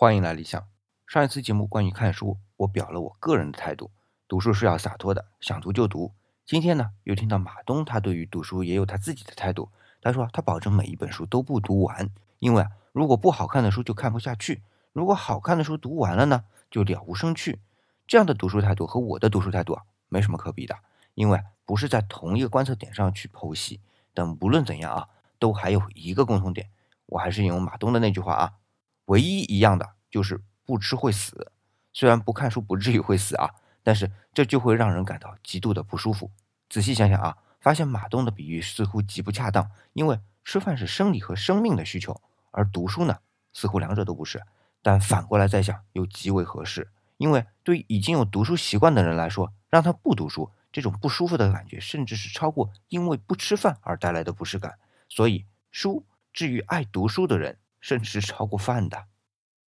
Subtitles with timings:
[0.00, 0.66] 欢迎来理想。
[1.06, 3.90] 上一次节目关于看书，我表了我个人的态度：
[4.26, 6.14] 读书是要洒脱的，想读就读。
[6.46, 9.70] 今天呢，又听到马东他对于读书也有他自己的态度。
[10.00, 12.08] 他说他保证每一本书都不读完，
[12.38, 14.62] 因为如果不好看的书就看不下去；
[14.94, 17.60] 如果好看的书读完了呢，就了无生趣。
[18.06, 20.78] 这样的读书态度和我的读书态度啊，没什么可比的，
[21.12, 23.80] 因为不是在同一个观测点上去剖析。
[24.14, 25.08] 但无论怎样啊，
[25.38, 26.70] 都还有一个共同点。
[27.04, 28.52] 我还是引用马东的那句话啊。
[29.10, 31.50] 唯一一样的就是不吃会死，
[31.92, 33.50] 虽然不看书不至于会死啊，
[33.82, 36.30] 但是这就会让人感到极度的不舒服。
[36.68, 42.20] 仔细想想啊，发现马东的比喻似乎极不恰当，因为吃饭是生理和生命的需求，
[42.52, 43.18] 而读书呢，
[43.52, 44.40] 似乎两者都不是。
[44.80, 54.78] 但反过来再想又极为合适，因为对已经有读书习惯的人来说，让他不读书，这种不舒服的感觉甚至是超过因为不吃饭而带来的不适感。
[55.08, 57.58] 所以书至于爱读书的人。
[57.80, 59.06] 甚至是超过饭的。